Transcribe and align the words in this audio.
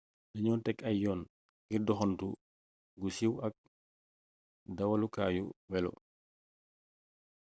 dañoo 0.33 0.57
teg 0.65 0.77
ay 0.89 0.97
yoon 1.03 1.21
ngir 1.65 1.83
doxantu 1.87 2.27
gu 2.99 3.07
siiw 3.17 3.33
ak 3.45 3.53
dawalukaayu 4.77 5.43
welo 5.71 5.91